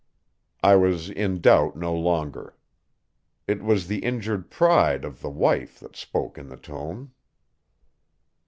[0.63, 2.57] I was in doubt no longer.
[3.47, 7.11] It was the injured pride of the wife that spoke in the tone.